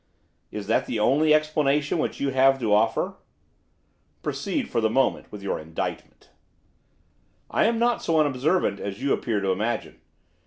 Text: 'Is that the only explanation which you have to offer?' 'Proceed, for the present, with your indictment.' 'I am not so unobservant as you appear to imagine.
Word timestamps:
'Is 0.49 0.65
that 0.65 0.87
the 0.87 0.99
only 0.99 1.31
explanation 1.31 1.99
which 1.99 2.19
you 2.19 2.29
have 2.31 2.57
to 2.57 2.73
offer?' 2.73 3.17
'Proceed, 4.23 4.67
for 4.67 4.81
the 4.81 4.89
present, 4.89 5.31
with 5.31 5.43
your 5.43 5.59
indictment.' 5.59 6.31
'I 7.51 7.65
am 7.65 7.77
not 7.77 8.01
so 8.01 8.19
unobservant 8.19 8.79
as 8.79 9.03
you 9.03 9.13
appear 9.13 9.41
to 9.41 9.51
imagine. 9.51 10.01